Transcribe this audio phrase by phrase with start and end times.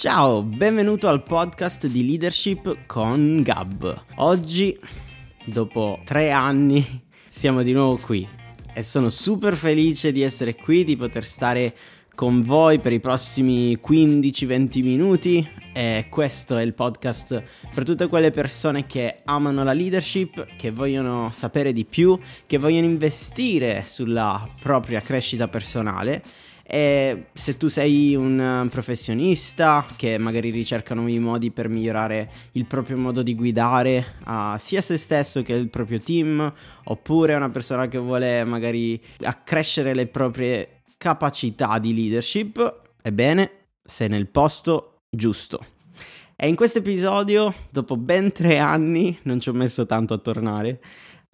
[0.00, 4.04] Ciao, benvenuto al podcast di leadership con Gab.
[4.14, 4.74] Oggi,
[5.44, 8.26] dopo tre anni, siamo di nuovo qui
[8.72, 11.76] e sono super felice di essere qui, di poter stare
[12.14, 17.42] con voi per i prossimi 15-20 minuti e questo è il podcast
[17.74, 22.86] per tutte quelle persone che amano la leadership, che vogliono sapere di più, che vogliono
[22.86, 26.22] investire sulla propria crescita personale
[26.72, 32.96] e se tu sei un professionista che magari ricerca nuovi modi per migliorare il proprio
[32.96, 36.52] modo di guidare uh, sia se stesso che il proprio team,
[36.84, 43.50] oppure una persona che vuole magari accrescere le proprie capacità di leadership, ebbene,
[43.82, 45.58] sei nel posto giusto.
[46.36, 50.80] E in questo episodio, dopo ben tre anni, non ci ho messo tanto a tornare,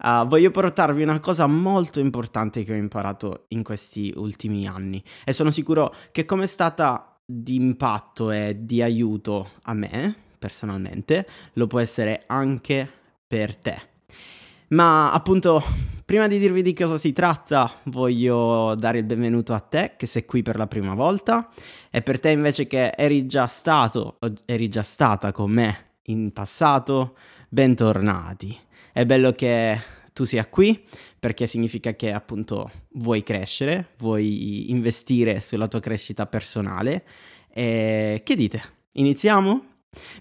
[0.03, 5.03] uh, voglio portarvi una cosa molto importante che ho imparato in questi ultimi anni.
[5.23, 11.27] E sono sicuro che come è stata di impatto e di aiuto a me, personalmente,
[11.53, 12.89] lo può essere anche
[13.27, 13.95] per te.
[14.69, 15.63] Ma appunto,
[16.03, 20.25] prima di dirvi di cosa si tratta, voglio dare il benvenuto a te che sei
[20.25, 21.49] qui per la prima volta
[21.89, 26.31] e per te invece che eri già stato o eri già stata con me in
[26.31, 27.15] passato,
[27.49, 28.66] bentornati.
[28.97, 29.79] È bello che
[30.11, 30.83] tu sia qui
[31.19, 37.05] perché significa che appunto vuoi crescere, vuoi investire sulla tua crescita personale.
[37.47, 38.59] E che dite?
[38.93, 39.65] Iniziamo?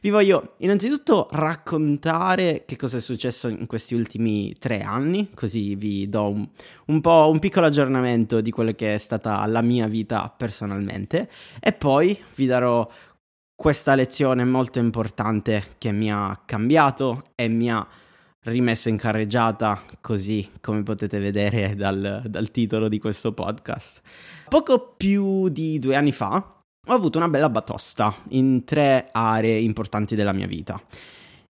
[0.03, 6.07] Vi voglio innanzitutto raccontare che cosa è successo in questi ultimi tre anni, così vi
[6.11, 6.47] do un,
[6.89, 11.73] un po' un piccolo aggiornamento di quella che è stata la mia vita personalmente e
[11.73, 12.87] poi vi darò
[13.55, 17.89] questa lezione molto importante che mi ha cambiato e mi ha
[18.47, 24.01] rimesso in carreggiata, così come potete vedere dal, dal titolo di questo podcast.
[24.49, 26.35] Poco più di due anni fa,
[26.89, 30.81] ho avuto una bella batosta in tre aree importanti della mia vita.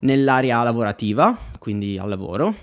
[0.00, 2.54] Nell'area lavorativa, quindi al lavoro,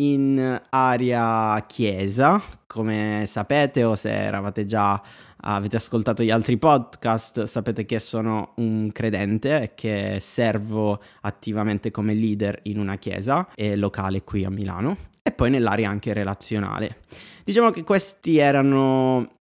[0.00, 5.00] in area chiesa, come sapete o se eravate già
[5.40, 12.14] avete ascoltato gli altri podcast, sapete che sono un credente e che servo attivamente come
[12.14, 17.02] leader in una chiesa locale qui a Milano e poi nell'area anche relazionale.
[17.44, 19.36] Diciamo che questi erano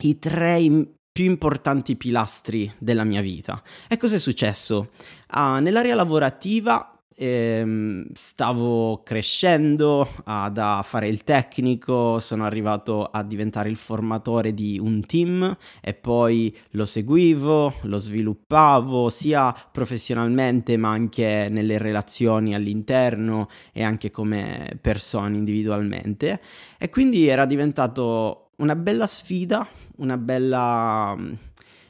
[0.00, 0.58] i tre
[1.12, 3.62] più importanti pilastri della mia vita.
[3.88, 4.90] E cosa è successo?
[5.34, 13.76] Uh, nell'area lavorativa ehm, stavo crescendo da fare il tecnico, sono arrivato a diventare il
[13.76, 21.76] formatore di un team e poi lo seguivo, lo sviluppavo sia professionalmente ma anche nelle
[21.76, 26.40] relazioni all'interno e anche come persona individualmente.
[26.78, 31.16] E quindi era diventato una bella sfida, una bella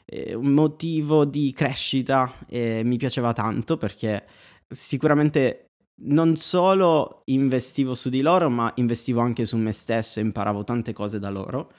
[0.07, 4.25] eh, un motivo di crescita e mi piaceva tanto perché
[4.71, 5.67] sicuramente
[6.03, 10.93] non solo investivo su di loro, ma investivo anche su me stesso e imparavo tante
[10.93, 11.73] cose da loro.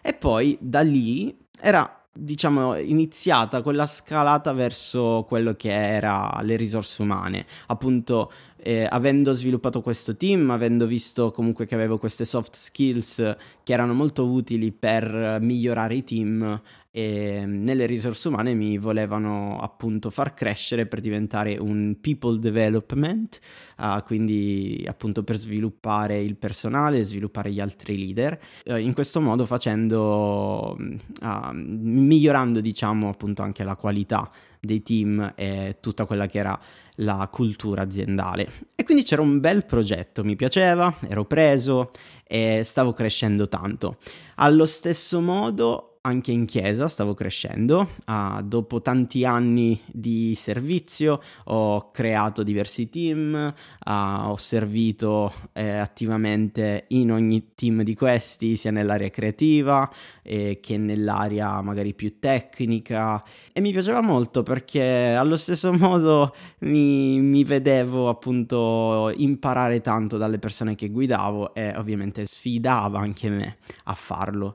[0.00, 7.02] E poi da lì era diciamo, iniziata quella scalata verso quello che era le risorse
[7.02, 7.46] umane.
[7.66, 8.30] Appunto,
[8.66, 13.92] eh, avendo sviluppato questo team, avendo visto comunque che avevo queste soft skills che erano
[13.92, 16.62] molto utili per migliorare i team,
[16.96, 23.40] e nelle risorse umane mi volevano appunto far crescere per diventare un people development,
[23.78, 29.44] uh, quindi appunto per sviluppare il personale, sviluppare gli altri leader, uh, in questo modo
[29.44, 36.58] facendo, uh, migliorando diciamo appunto anche la qualità dei team e tutta quella che era
[36.96, 38.68] la cultura aziendale.
[38.74, 41.90] E quindi c'era un bel progetto, mi piaceva, ero preso
[42.26, 43.98] e stavo crescendo tanto.
[44.36, 51.90] Allo stesso modo anche in chiesa stavo crescendo, uh, dopo tanti anni di servizio ho
[51.92, 59.08] creato diversi team, uh, ho servito eh, attivamente in ogni team di questi, sia nell'area
[59.08, 59.90] creativa
[60.22, 67.18] eh, che nell'area magari più tecnica e mi piaceva molto perché allo stesso modo mi,
[67.20, 73.94] mi vedevo appunto imparare tanto dalle persone che guidavo e ovviamente sfidava anche me a
[73.94, 74.54] farlo.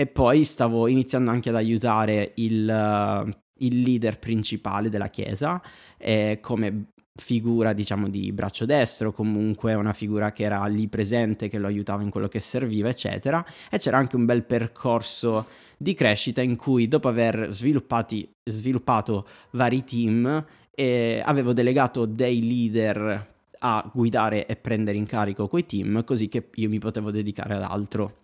[0.00, 3.28] E poi stavo iniziando anche ad aiutare il, uh,
[3.64, 5.60] il leader principale della chiesa
[5.96, 11.58] eh, come figura, diciamo, di braccio destro, comunque una figura che era lì presente, che
[11.58, 13.44] lo aiutava in quello che serviva, eccetera.
[13.68, 15.46] E c'era anche un bel percorso
[15.76, 23.90] di crescita in cui dopo aver sviluppato vari team eh, avevo delegato dei leader a
[23.92, 28.18] guidare e prendere in carico quei team così che io mi potevo dedicare ad altro.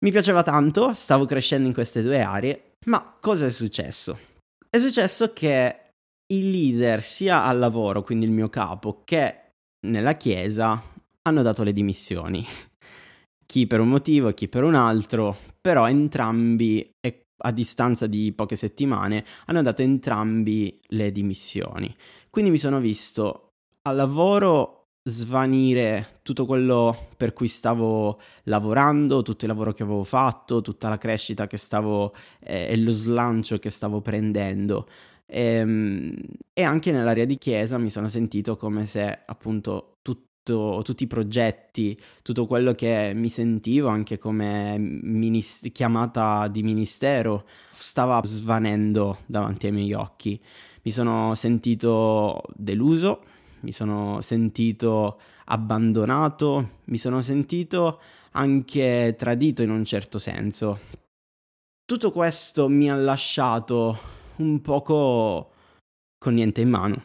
[0.00, 4.16] Mi piaceva tanto, stavo crescendo in queste due aree, ma cosa è successo?
[4.70, 5.90] È successo che
[6.32, 9.54] i leader sia al lavoro, quindi il mio capo, che
[9.88, 10.80] nella chiesa
[11.22, 12.46] hanno dato le dimissioni.
[13.44, 16.88] Chi per un motivo, chi per un altro, però entrambi,
[17.42, 21.92] a distanza di poche settimane, hanno dato entrambi le dimissioni.
[22.30, 23.48] Quindi mi sono visto
[23.82, 24.77] al lavoro
[25.08, 30.98] svanire tutto quello per cui stavo lavorando, tutto il lavoro che avevo fatto, tutta la
[30.98, 34.86] crescita che stavo eh, e lo slancio che stavo prendendo.
[35.26, 36.14] E, ehm,
[36.52, 41.98] e, anche nell'area di chiesa mi sono sentito come se appunto tutto, tutti i progetti,
[42.22, 49.72] tutto quello che mi sentivo anche come minis- chiamata di ministero stava svanendo davanti ai
[49.72, 50.40] miei occhi.
[50.82, 53.22] Mi sono sentito deluso
[53.60, 58.00] mi sono sentito abbandonato, mi sono sentito
[58.32, 60.80] anche tradito in un certo senso.
[61.84, 63.98] Tutto questo mi ha lasciato
[64.36, 65.52] un poco
[66.18, 67.04] con niente in mano.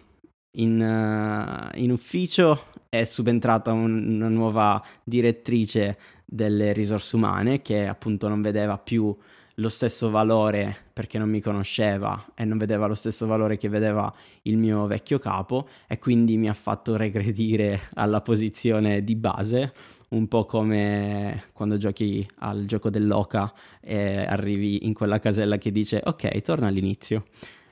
[0.57, 8.27] In, uh, in ufficio è subentrata un, una nuova direttrice delle risorse umane che appunto
[8.27, 9.15] non vedeva più
[9.55, 14.11] lo stesso valore perché non mi conosceva e non vedeva lo stesso valore che vedeva
[14.44, 19.73] il mio vecchio capo e quindi mi ha fatto regredire alla posizione di base,
[20.09, 26.01] un po' come quando giochi al gioco dell'oca e arrivi in quella casella che dice
[26.03, 27.25] ok, torna all'inizio.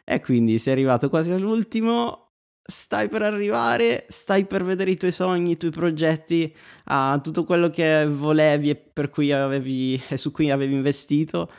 [0.03, 2.31] E quindi sei arrivato quasi all'ultimo,
[2.63, 6.53] stai per arrivare, stai per vedere i tuoi sogni, i tuoi progetti,
[6.87, 11.49] uh, tutto quello che volevi e, per cui avevi, e su cui avevi investito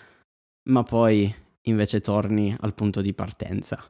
[0.65, 3.83] ma poi invece torni al punto di partenza.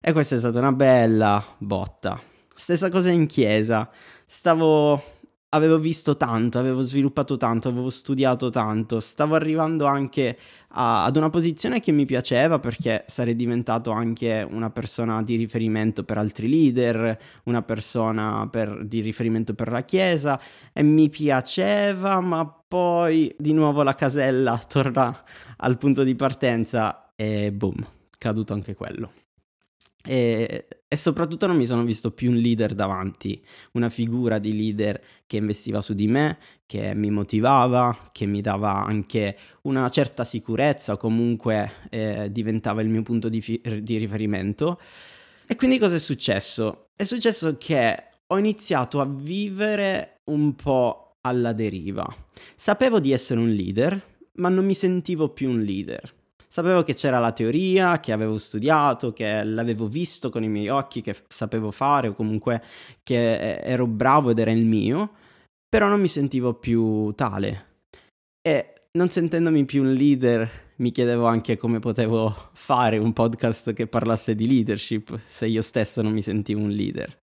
[0.00, 2.20] E questa è stata una bella botta.
[2.54, 3.90] Stessa cosa in chiesa.
[4.24, 5.02] Stavo
[5.56, 10.36] avevo visto tanto, avevo sviluppato tanto, avevo studiato tanto, stavo arrivando anche
[10.68, 16.04] a, ad una posizione che mi piaceva perché sarei diventato anche una persona di riferimento
[16.04, 20.38] per altri leader, una persona per, di riferimento per la Chiesa
[20.72, 25.16] e mi piaceva, ma poi di nuovo la casella torna
[25.58, 27.86] al punto di partenza e boom,
[28.18, 29.12] caduto anche quello.
[30.08, 33.42] E, e, soprattutto non mi sono visto più un leader davanti,
[33.72, 38.84] una figura di leader che investiva su di me, che mi motivava, che mi dava
[38.84, 44.80] anche una certa sicurezza o comunque eh, diventava il mio punto di, fi- di riferimento.
[45.44, 46.90] E quindi cosa è successo?
[46.94, 52.06] È successo che ho iniziato a vivere un po' alla deriva.
[52.54, 54.00] Sapevo di essere un leader,
[54.36, 56.14] ma non mi sentivo più un leader.
[56.48, 61.02] Sapevo che c'era la teoria, che avevo studiato, che l'avevo visto con i miei occhi,
[61.02, 62.62] che sapevo fare o comunque
[63.02, 65.12] che ero bravo ed era il mio,
[65.68, 67.64] però non mi sentivo più tale.
[68.40, 73.86] E non sentendomi più un leader, mi chiedevo anche come potevo fare un podcast che
[73.86, 77.18] parlasse di leadership se io stesso non mi sentivo un leader.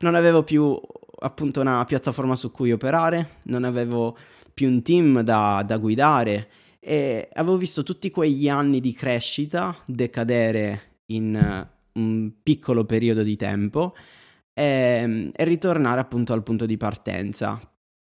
[0.00, 0.78] Non avevo più
[1.18, 4.16] appunto una piattaforma su cui operare, non avevo
[4.56, 6.48] più un team da, da guidare
[6.80, 13.36] e avevo visto tutti quegli anni di crescita decadere in uh, un piccolo periodo di
[13.36, 13.94] tempo
[14.54, 17.60] e, e, ritornare appunto al punto di partenza.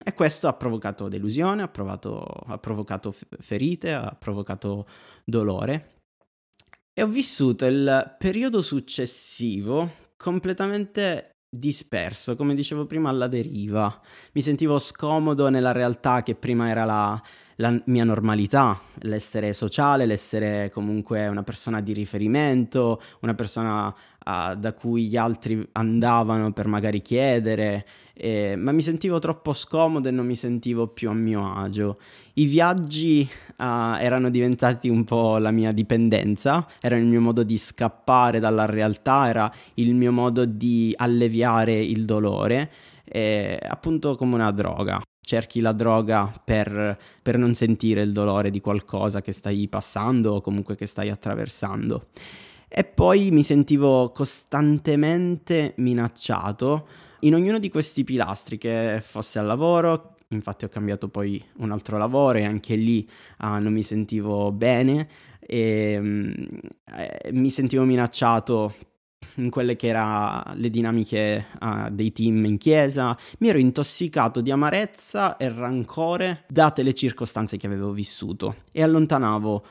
[0.02, 4.88] E questo ha provocato delusione, ha, provato, ha provocato ferite, ha provocato
[5.26, 5.96] dolore.
[6.94, 14.00] E ho vissuto il periodo successivo completamente disperso, come dicevo prima, alla deriva.
[14.32, 17.20] Mi sentivo scomodo nella realtà che prima era la,
[17.56, 23.94] la mia normalità, l'essere sociale, l'essere comunque una persona di riferimento, una persona
[24.28, 30.08] uh, da cui gli altri andavano per magari chiedere, eh, ma mi sentivo troppo scomodo
[30.08, 31.98] e non mi sentivo più a mio agio.
[32.34, 33.62] I viaggi uh,
[33.98, 39.28] erano diventati un po' la mia dipendenza, era il mio modo di scappare dalla realtà,
[39.28, 42.70] era il mio modo di alleviare il dolore,
[43.04, 48.62] eh, appunto come una droga cerchi la droga per, per, non sentire il dolore di
[48.62, 52.06] qualcosa che stai passando o comunque che stai attraversando.
[52.68, 56.86] E poi mi sentivo costantemente minacciato
[57.20, 61.98] in ognuno di questi pilastri, che fosse al lavoro, infatti ho cambiato poi un altro
[61.98, 63.08] lavoro e anche lì
[63.40, 65.08] uh, non mi sentivo bene
[65.40, 66.34] e um,
[66.96, 68.74] eh, mi sentivo minacciato
[69.36, 74.50] in quelle che erano le dinamiche uh, dei team in chiesa, mi ero intossicato di
[74.50, 79.64] amarezza e rancore date le circostanze che avevo vissuto e allontanavo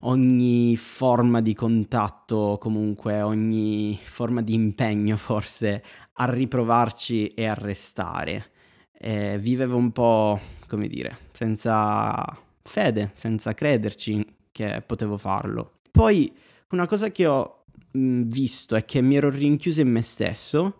[0.00, 5.82] ogni forma di contatto, comunque ogni forma di impegno forse
[6.14, 8.52] a riprovarci e a restare.
[8.92, 12.24] E vivevo un po', come dire, senza
[12.62, 15.78] fede, senza crederci che potevo farlo.
[15.90, 16.32] Poi
[16.70, 20.76] una cosa che ho mh, visto è che mi ero rinchiuso in me stesso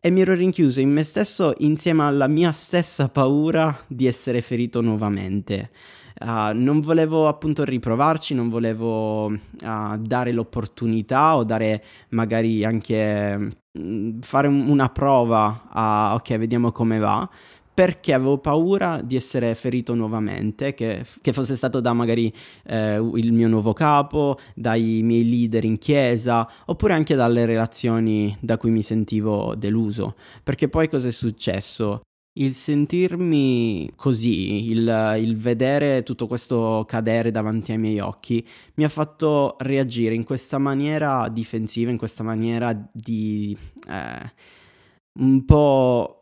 [0.00, 4.80] e mi ero rinchiuso in me stesso insieme alla mia stessa paura di essere ferito
[4.80, 5.70] nuovamente.
[6.20, 14.18] Uh, non volevo appunto riprovarci, non volevo uh, dare l'opportunità o dare magari anche mh,
[14.20, 17.28] fare un, una prova a ok, vediamo come va
[17.78, 22.34] perché avevo paura di essere ferito nuovamente, che, che fosse stato da magari
[22.64, 28.56] eh, il mio nuovo capo, dai miei leader in chiesa, oppure anche dalle relazioni da
[28.56, 30.16] cui mi sentivo deluso.
[30.42, 32.00] Perché poi cosa è successo?
[32.38, 38.88] Il sentirmi così, il, il, vedere tutto questo cadere davanti ai miei occhi, mi ha
[38.88, 43.56] fatto reagire in questa maniera difensiva, in questa maniera di...
[43.88, 44.32] Eh,
[45.18, 46.20] un po'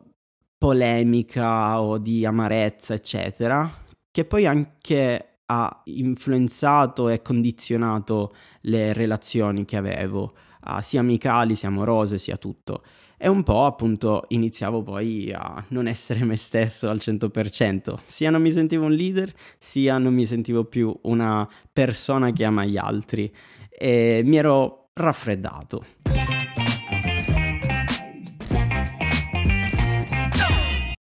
[0.57, 3.69] polemica o di amarezza, eccetera,
[4.11, 10.33] che poi anche ha influenzato e condizionato le relazioni che avevo,
[10.81, 12.83] sia amicali, sia amorose, sia tutto.
[13.19, 18.43] E un po' appunto iniziavo poi a non essere me stesso al 100%, sia non
[18.43, 23.33] mi sentivo un leader, sia non mi sentivo più una persona che ama gli altri
[23.69, 25.83] e mi ero raffreddato.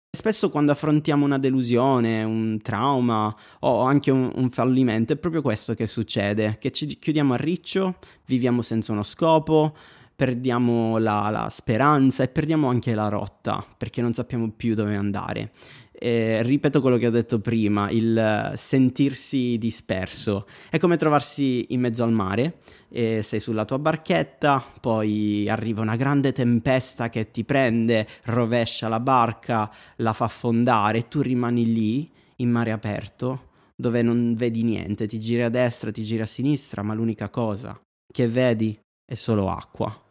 [0.09, 5.73] Spesso quando affrontiamo una delusione, un trauma o anche un, un, fallimento è proprio questo
[5.73, 9.75] che succede, che ci chiudiamo a riccio, viviamo senza uno scopo,
[10.15, 15.51] perdiamo la, la speranza e perdiamo anche la rotta perché non sappiamo più dove andare.
[15.97, 20.45] Eh, ripeto quello che ho detto prima, il sentirsi disperso.
[20.69, 22.57] È come trovarsi in mezzo al mare,
[22.89, 28.99] eh, sei sulla tua barchetta, poi arriva una grande tempesta che ti prende, rovescia la
[28.99, 35.07] barca, la fa affondare e tu rimani lì, in mare aperto, dove non vedi niente,
[35.07, 37.79] ti giri a destra, ti giri a sinistra, ma l'unica cosa
[38.11, 40.04] che vedi è solo acqua.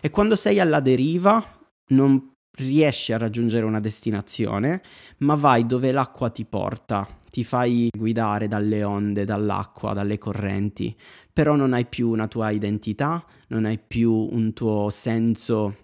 [0.00, 1.44] E quando sei alla deriva
[1.88, 4.82] non riesci a raggiungere una destinazione,
[5.18, 10.96] ma vai dove l'acqua ti porta, ti fai guidare dalle onde, dall'acqua, dalle correnti,
[11.32, 15.76] però non hai più una tua identità, non hai più un tuo senso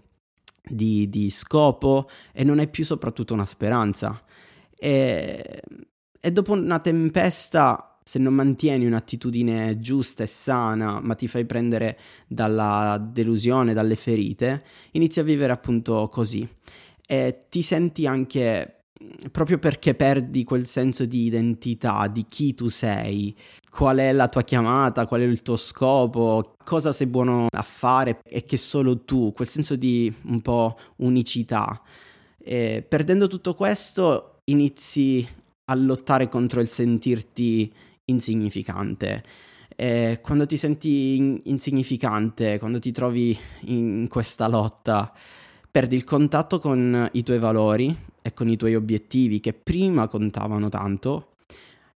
[0.62, 4.22] di, di scopo e non hai più soprattutto una speranza.
[4.76, 5.62] E,
[6.20, 11.96] e dopo una tempesta se non mantieni un'attitudine giusta e sana, ma ti fai prendere
[12.26, 16.44] dalla delusione, dalle ferite, inizi a vivere appunto così.
[17.06, 18.86] E ti senti anche
[19.30, 23.32] proprio perché perdi quel senso di identità, di chi tu sei,
[23.70, 28.18] qual è la tua chiamata, qual è il tuo scopo, cosa sei buono a fare
[28.24, 31.80] e che solo tu, quel senso di un po' unicità.
[32.42, 35.24] E perdendo tutto questo inizi
[35.66, 37.72] a lottare contro il sentirti
[38.10, 39.24] insignificante.
[39.74, 45.12] E quando ti senti in- insignificante, quando ti trovi in questa lotta,
[45.70, 50.68] perdi il contatto con i tuoi valori e con i tuoi obiettivi che prima contavano
[50.68, 51.36] tanto,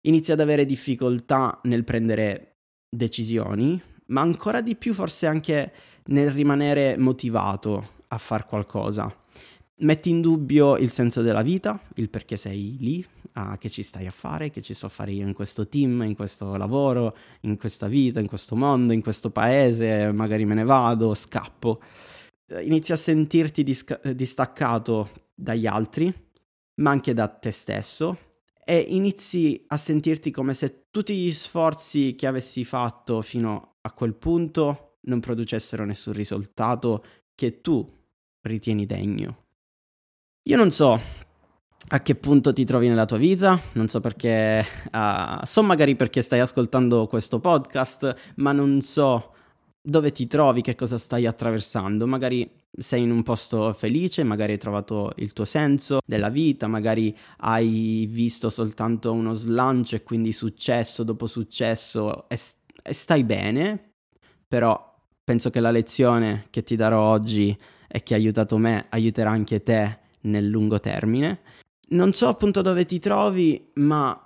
[0.01, 2.57] inizi ad avere difficoltà nel prendere
[2.89, 5.71] decisioni, ma ancora di più forse anche
[6.05, 9.20] nel rimanere motivato a fare qualcosa.
[9.81, 14.05] Metti in dubbio il senso della vita, il perché sei lì, ah, che ci stai
[14.05, 17.57] a fare, che ci sto a fare io in questo team, in questo lavoro, in
[17.57, 21.81] questa vita, in questo mondo, in questo paese, magari me ne vado, scappo.
[22.45, 26.13] Eh, inizi a sentirti disca- distaccato dagli altri,
[26.75, 28.17] ma anche da te stesso,
[28.63, 34.13] e inizi a sentirti come se tutti gli sforzi che avessi fatto fino a quel
[34.13, 37.91] punto non producessero nessun risultato che tu
[38.41, 39.49] ritieni degno.
[40.45, 40.99] Io non so
[41.89, 46.23] a che punto ti trovi nella tua vita, non so perché, uh, so magari perché
[46.23, 49.33] stai ascoltando questo podcast, ma non so
[49.79, 54.57] dove ti trovi, che cosa stai attraversando, magari sei in un posto felice, magari hai
[54.57, 61.03] trovato il tuo senso della vita, magari hai visto soltanto uno slancio e quindi successo
[61.03, 62.39] dopo successo e,
[62.81, 63.91] e stai bene,
[64.47, 64.91] però
[65.23, 67.55] penso che la lezione che ti darò oggi
[67.87, 71.39] e che ha aiutato me aiuterà anche te nel lungo termine.
[71.89, 74.17] Non so appunto dove ti trovi, ma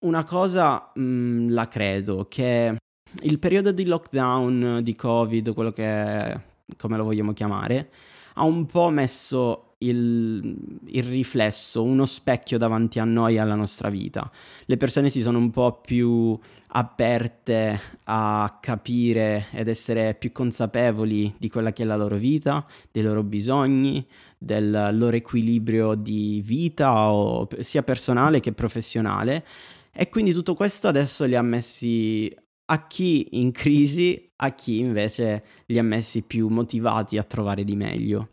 [0.00, 2.76] una cosa mh, mm, la credo, che
[3.22, 6.40] il periodo di lockdown, di Covid, quello che
[6.76, 7.90] come lo vogliamo chiamare,
[8.34, 10.56] ha un po' messo il,
[10.86, 14.30] il, riflesso, uno specchio davanti a noi e alla nostra vita.
[14.64, 16.38] Le persone si sono un po' più
[16.70, 23.02] aperte a capire ed essere più consapevoli di quella che è la loro vita, dei
[23.02, 24.04] loro bisogni,
[24.36, 29.44] del loro equilibrio di vita, o, sia personale che professionale.
[29.92, 32.34] E quindi tutto questo adesso li ha messi
[32.70, 37.76] a chi in crisi, a chi invece li ha messi più motivati a trovare di
[37.76, 38.30] meglio.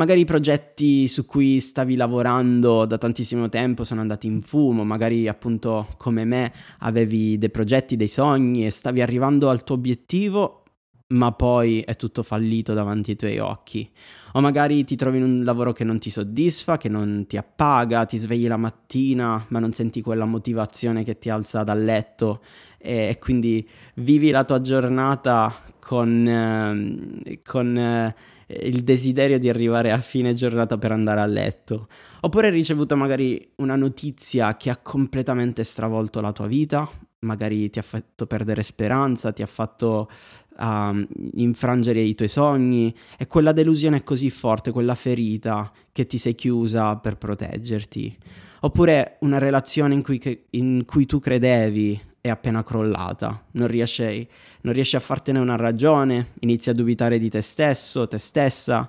[0.00, 5.28] Magari i progetti su cui stavi lavorando da tantissimo tempo sono andati in fumo, magari
[5.28, 10.62] appunto come me avevi dei progetti, dei sogni e stavi arrivando al tuo obiettivo,
[11.08, 13.90] ma poi è tutto fallito davanti ai tuoi occhi.
[14.32, 18.06] O magari ti trovi in un lavoro che non ti soddisfa, che non ti appaga,
[18.06, 22.40] ti svegli la mattina, ma non senti quella motivazione che ti alza dal letto
[22.78, 28.14] e quindi vivi la tua giornata con, eh, con eh,
[28.62, 31.88] il desiderio di arrivare a fine giornata per andare a letto.
[32.22, 36.88] Oppure hai ricevuto magari una notizia che ha completamente stravolto la tua vita,
[37.20, 40.10] magari ti ha fatto perdere speranza, ti ha fatto
[40.58, 46.18] uh, infrangere i tuoi sogni e quella delusione è così forte, quella ferita che ti
[46.18, 48.16] sei chiusa per proteggerti.
[48.62, 54.28] Oppure una relazione in cui, in cui tu credevi è appena crollata, non riesci,
[54.62, 58.88] non riesci a fartene una ragione, inizi a dubitare di te stesso, te stessa,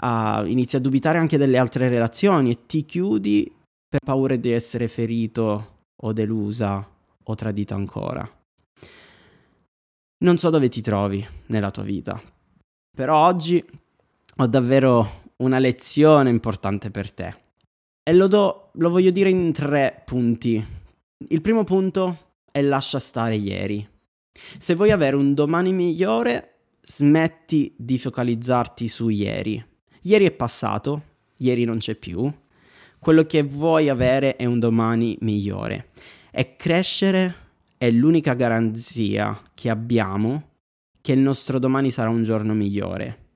[0.00, 3.52] uh, inizi a dubitare anche delle altre relazioni e ti chiudi
[3.88, 6.88] per paura di essere ferito o delusa
[7.24, 8.28] o tradita ancora.
[10.24, 12.20] Non so dove ti trovi nella tua vita,
[12.96, 13.62] però oggi
[14.36, 17.40] ho davvero una lezione importante per te.
[18.04, 20.64] E lo, do, lo voglio dire in tre punti.
[21.28, 22.21] Il primo punto
[22.52, 23.88] è lascia stare ieri.
[24.58, 29.64] Se vuoi avere un domani migliore, smetti di focalizzarti su ieri.
[30.02, 31.02] Ieri è passato,
[31.38, 32.30] ieri non c'è più.
[32.98, 35.88] Quello che vuoi avere è un domani migliore.
[36.30, 37.34] E crescere
[37.78, 40.50] è l'unica garanzia che abbiamo
[41.00, 43.30] che il nostro domani sarà un giorno migliore.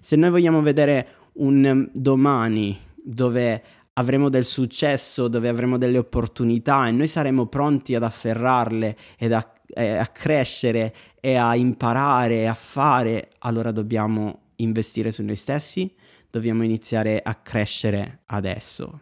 [0.00, 3.62] Se noi vogliamo vedere un domani dove
[3.94, 9.52] avremo del successo, dove avremo delle opportunità e noi saremo pronti ad afferrarle ed a,
[9.74, 15.92] eh, a crescere e a imparare e a fare, allora dobbiamo investire su noi stessi,
[16.30, 19.00] dobbiamo iniziare a crescere adesso.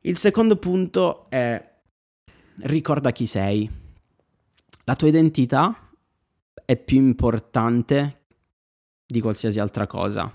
[0.00, 1.74] Il secondo punto è
[2.62, 3.68] ricorda chi sei.
[4.84, 5.90] La tua identità
[6.64, 8.24] è più importante
[9.06, 10.30] di qualsiasi altra cosa.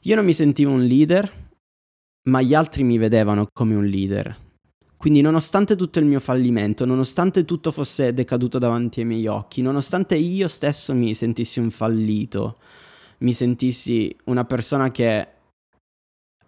[0.00, 1.45] Io non mi sentivo un leader,
[2.28, 4.44] ma gli altri mi vedevano come un leader.
[4.96, 10.16] Quindi nonostante tutto il mio fallimento, nonostante tutto fosse decaduto davanti ai miei occhi, nonostante
[10.16, 12.58] io stesso mi sentissi un fallito,
[13.18, 15.28] mi sentissi una persona che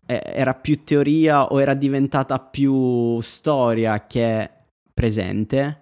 [0.07, 4.51] era più teoria o era diventata più storia che
[4.95, 5.81] presente.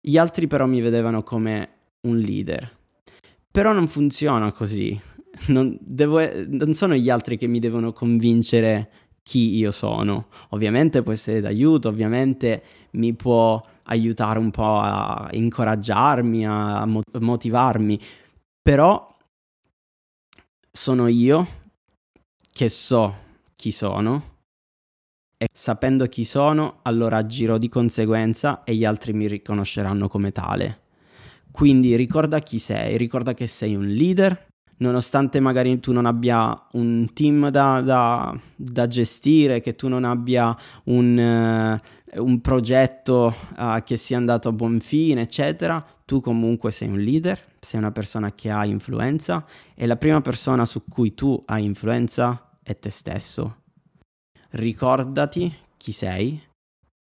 [0.00, 1.68] Gli altri però mi vedevano come
[2.08, 2.76] un leader.
[3.50, 5.00] Però non funziona così.
[5.48, 8.90] Non, devo, non sono gli altri che mi devono convincere
[9.22, 10.26] chi io sono.
[10.50, 16.86] Ovviamente può essere d'aiuto, ovviamente mi può aiutare un po' a incoraggiarmi, a
[17.18, 18.00] motivarmi,
[18.62, 19.16] però
[20.70, 21.62] sono io
[22.52, 23.14] che so
[23.56, 24.32] chi sono
[25.36, 30.82] e sapendo chi sono, allora agirò di conseguenza e gli altri mi riconosceranno come tale.
[31.50, 34.46] Quindi ricorda chi sei, ricorda che sei un leader,
[34.78, 40.56] nonostante magari tu non abbia un team da, da, da gestire, che tu non abbia
[40.84, 41.80] un,
[42.12, 46.98] uh, un progetto uh, che sia andato a buon fine, eccetera, tu comunque sei un
[46.98, 51.64] leader, sei una persona che ha influenza e la prima persona su cui tu hai
[51.64, 53.62] influenza è te stesso.
[54.50, 56.40] Ricordati chi sei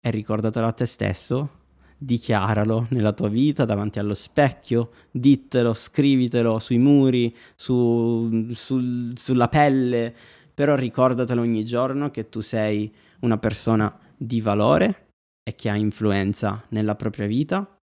[0.01, 1.58] e ricordatelo a te stesso,
[1.99, 10.15] dichiaralo nella tua vita davanti allo specchio, dittelo, scrivitelo sui muri, su, sul, sulla pelle,
[10.55, 15.09] però ricordatelo ogni giorno che tu sei una persona di valore
[15.43, 17.79] e che ha influenza nella propria vita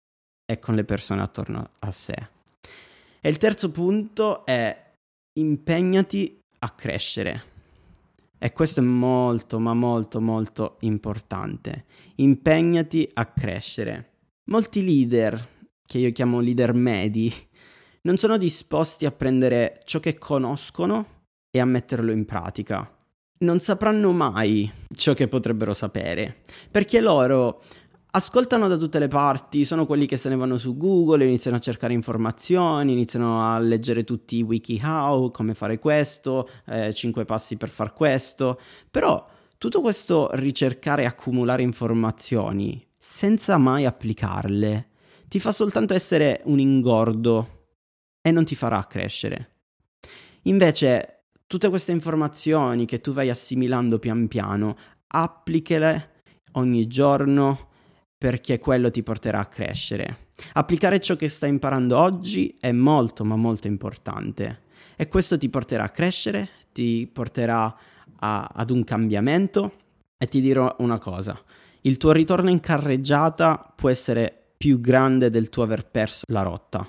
[0.44, 2.28] e con le persone attorno a sé.
[3.20, 4.92] E il terzo punto è
[5.38, 7.53] impegnati a crescere.
[8.44, 11.86] E questo è molto, ma molto, molto importante.
[12.16, 14.18] Impegnati a crescere.
[14.50, 15.48] Molti leader,
[15.82, 17.32] che io chiamo leader medi,
[18.02, 22.86] non sono disposti a prendere ciò che conoscono e a metterlo in pratica.
[23.38, 27.62] Non sapranno mai ciò che potrebbero sapere, perché loro
[28.16, 31.60] ascoltano da tutte le parti, sono quelli che se ne vanno su Google, iniziano a
[31.60, 37.68] cercare informazioni, iniziano a leggere tutti i WikiHow, come fare questo, eh, 5 passi per
[37.68, 39.26] far questo, però
[39.58, 44.90] tutto questo ricercare e accumulare informazioni senza mai applicarle
[45.26, 47.66] ti fa soltanto essere un ingordo
[48.22, 49.56] e non ti farà crescere.
[50.42, 54.76] Invece, tutte queste informazioni che tu vai assimilando pian piano,
[55.08, 56.22] applichele
[56.52, 57.72] ogni giorno
[58.24, 60.28] perché quello ti porterà a crescere.
[60.54, 64.62] Applicare ciò che stai imparando oggi è molto ma molto importante
[64.96, 67.76] e questo ti porterà a crescere, ti porterà
[68.20, 69.72] a, ad un cambiamento
[70.16, 71.38] e ti dirò una cosa,
[71.82, 76.88] il tuo ritorno in carreggiata può essere più grande del tuo aver perso la rotta.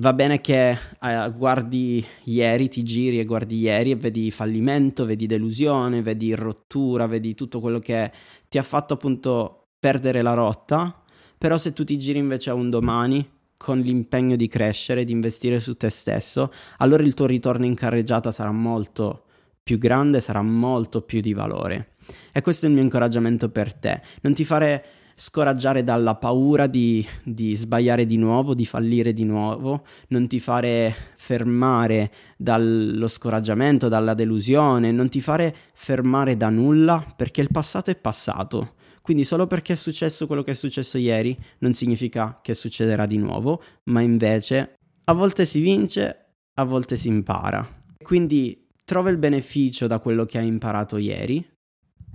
[0.00, 5.24] Va bene che eh, guardi ieri, ti giri e guardi ieri e vedi fallimento, vedi
[5.24, 8.12] delusione, vedi rottura, vedi tutto quello che
[8.50, 11.02] ti ha fatto appunto perdere la rotta,
[11.36, 15.60] però se tu ti giri invece a un domani con l'impegno di crescere, di investire
[15.60, 19.24] su te stesso, allora il tuo ritorno in carreggiata sarà molto
[19.62, 21.96] più grande, sarà molto più di valore.
[22.32, 24.00] E questo è il mio incoraggiamento per te.
[24.22, 29.84] Non ti fare scoraggiare dalla paura di, di, sbagliare di nuovo, di fallire di nuovo,
[30.08, 37.40] non ti fare fermare dallo scoraggiamento, dalla delusione, non ti fare fermare da nulla perché
[37.40, 38.74] il passato è passato.
[39.08, 43.16] Quindi solo perché è successo quello che è successo ieri non significa che succederà di
[43.16, 47.66] nuovo, ma invece a volte si vince, a volte si impara.
[48.04, 51.42] Quindi trova il beneficio da quello che hai imparato ieri,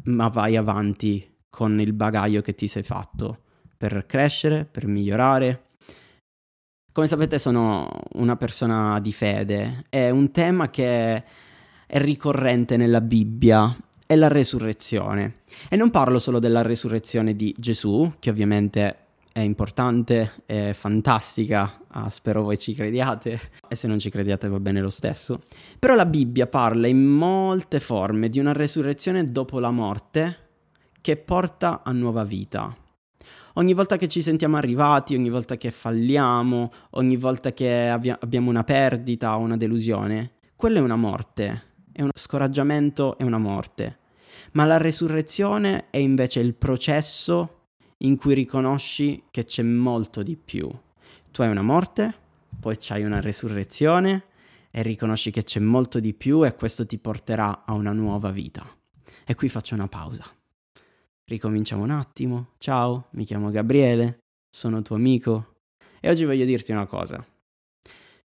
[0.04, 3.42] ma vai avanti con il bagaglio che ti sei fatto
[3.76, 5.70] per crescere, per migliorare.
[6.92, 11.16] Come sapete sono una persona di fede, è un tema che
[11.88, 13.76] è ricorrente nella Bibbia
[14.14, 15.42] è la resurrezione.
[15.70, 18.98] E non parlo solo della resurrezione di Gesù, che ovviamente
[19.32, 24.60] è importante, è fantastica, ah, spero voi ci crediate, e se non ci crediate va
[24.60, 25.42] bene lo stesso.
[25.80, 30.38] Però la Bibbia parla in molte forme di una resurrezione dopo la morte
[31.02, 32.76] che porta a nuova vita.
[33.56, 38.50] Ogni volta che ci sentiamo arrivati, ogni volta che falliamo, ogni volta che abbia- abbiamo
[38.52, 44.02] una perdita o una delusione, quella è una morte, è uno scoraggiamento, è una morte
[44.54, 47.68] ma la resurrezione è invece il processo
[48.00, 50.70] in cui riconosci che c'è molto di più.
[51.32, 52.14] Tu hai una morte,
[52.60, 54.26] poi c'hai una resurrezione
[54.70, 58.68] e riconosci che c'è molto di più e questo ti porterà a una nuova vita.
[59.26, 60.24] E qui faccio una pausa.
[61.26, 62.50] Ricominciamo un attimo.
[62.58, 65.56] Ciao, mi chiamo Gabriele, sono tuo amico
[66.00, 67.26] e oggi voglio dirti una cosa.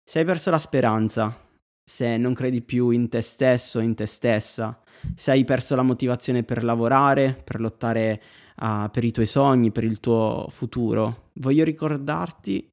[0.03, 1.37] Se hai perso la speranza,
[1.85, 4.81] se non credi più in te stesso, in te stessa,
[5.15, 8.23] se hai perso la motivazione per lavorare, per lottare
[8.61, 12.71] uh, per i tuoi sogni, per il tuo futuro, voglio ricordarti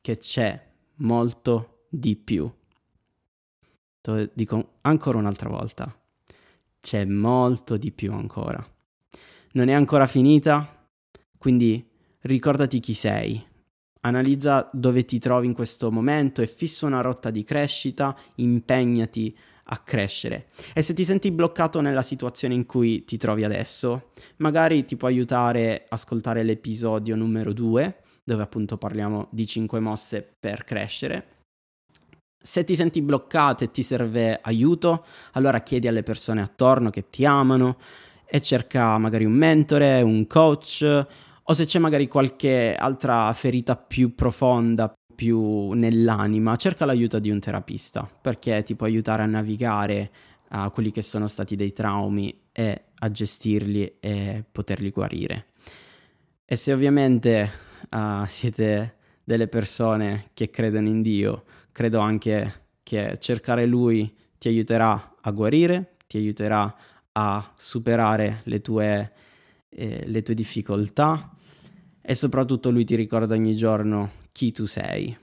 [0.00, 2.50] che c'è molto di più.
[4.00, 5.94] Te lo dico ancora un'altra volta.
[6.80, 8.64] C'è molto di più ancora.
[9.52, 10.88] Non è ancora finita,
[11.36, 11.86] quindi
[12.20, 13.44] ricordati chi sei.
[14.02, 19.36] Analizza dove ti trovi in questo momento e fissa una rotta di crescita, impegnati
[19.72, 20.48] a crescere.
[20.74, 25.08] E se ti senti bloccato nella situazione in cui ti trovi adesso, magari ti può
[25.08, 31.28] aiutare ascoltare l'episodio numero 2, dove appunto parliamo di 5 mosse per crescere.
[32.42, 37.24] Se ti senti bloccato e ti serve aiuto, allora chiedi alle persone attorno che ti
[37.24, 37.76] amano
[38.24, 41.06] e cerca magari un mentore, un coach
[41.42, 47.40] o se c'è magari qualche altra ferita più profonda, più nell'anima, cerca l'aiuto di un
[47.40, 50.10] terapista perché ti può aiutare a navigare
[50.48, 55.48] a quelli che sono stati dei traumi e a gestirli e poterli guarire.
[56.46, 57.50] E se ovviamente
[57.90, 65.16] uh, siete delle persone che credono in Dio, credo anche che cercare Lui ti aiuterà
[65.20, 66.74] a guarire, ti aiuterà
[67.12, 69.12] a superare le tue,
[69.68, 71.36] eh, le tue difficoltà
[72.00, 75.16] e soprattutto Lui ti ricorda ogni giorno chi tu sei.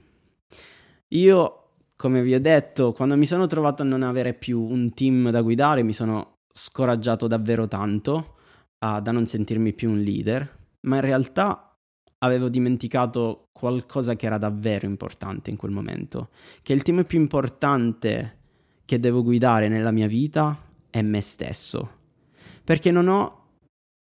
[1.09, 5.29] Io, come vi ho detto, quando mi sono trovato a non avere più un team
[5.29, 8.35] da guidare, mi sono scoraggiato davvero tanto
[8.79, 11.75] uh, da non sentirmi più un leader, ma in realtà
[12.19, 16.29] avevo dimenticato qualcosa che era davvero importante in quel momento,
[16.61, 18.35] che il team più importante
[18.85, 20.57] che devo guidare nella mia vita
[20.89, 21.89] è me stesso,
[22.63, 23.45] perché non ho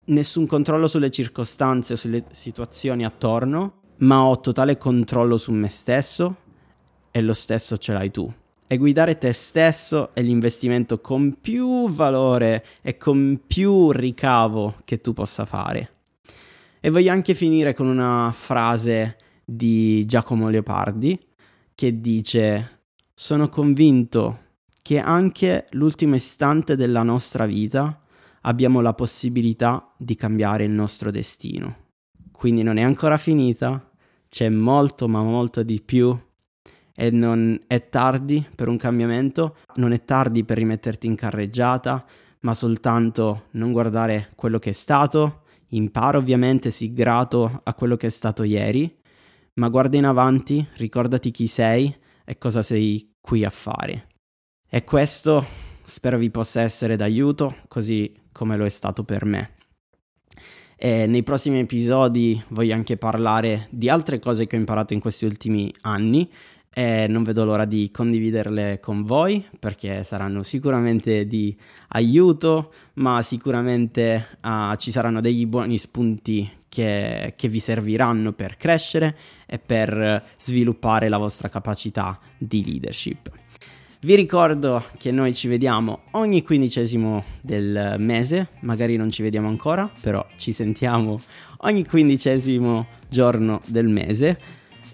[0.06, 6.36] nessun controllo sulle circostanze o sulle situazioni attorno ma ho totale controllo su me stesso
[7.10, 8.30] e lo stesso ce l'hai tu.
[8.68, 15.12] E guidare te stesso è l'investimento con più valore e con più ricavo che tu
[15.12, 15.90] possa fare.
[16.80, 21.18] E voglio anche finire con una frase di Giacomo Leopardi
[21.74, 22.80] che dice
[23.14, 24.40] sono convinto
[24.82, 28.02] che anche l'ultimo istante della nostra vita
[28.42, 31.85] abbiamo la possibilità di cambiare il nostro destino.
[32.36, 33.90] Quindi non è ancora finita,
[34.28, 36.16] c'è molto ma molto di più
[36.94, 42.04] e non è tardi per un cambiamento, non è tardi per rimetterti in carreggiata,
[42.40, 48.06] ma soltanto non guardare quello che è stato, Impara ovviamente, sii grato a quello che
[48.06, 48.94] è stato ieri,
[49.54, 51.94] ma guarda in avanti, ricordati chi sei
[52.24, 54.08] e cosa sei qui a fare.
[54.68, 55.44] E questo
[55.84, 59.55] spero vi possa essere d'aiuto, così come lo è stato per me.
[60.78, 65.24] E nei prossimi episodi voglio anche parlare di altre cose che ho imparato in questi
[65.24, 66.30] ultimi anni
[66.78, 71.56] e non vedo l'ora di condividerle con voi perché saranno sicuramente di
[71.88, 79.16] aiuto, ma sicuramente uh, ci saranno degli buoni spunti che, che, vi serviranno per crescere
[79.46, 83.30] e per sviluppare la vostra capacità di leadership.
[83.98, 89.90] Vi ricordo che noi ci vediamo ogni quindicesimo del mese, magari non ci vediamo ancora,
[90.00, 91.20] però ci sentiamo
[91.62, 94.38] ogni quindicesimo giorno del mese.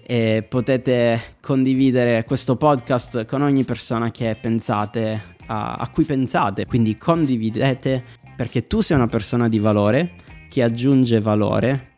[0.05, 8.03] E potete condividere questo podcast con ogni persona pensate, a, a cui pensate, quindi condividete
[8.35, 10.13] perché tu sei una persona di valore
[10.49, 11.95] che aggiunge valore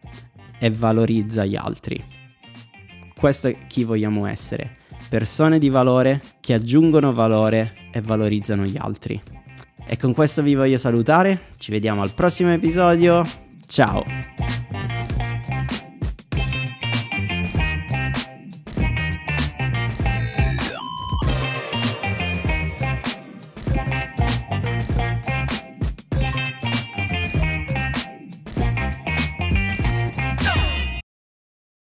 [0.59, 2.03] e valorizza gli altri.
[3.17, 9.21] Questo è chi vogliamo essere, persone di valore che aggiungono valore e valorizzano gli altri.
[9.87, 13.23] E con questo vi voglio salutare, ci vediamo al prossimo episodio,
[13.67, 14.54] ciao!